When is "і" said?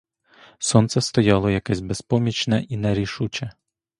2.69-2.77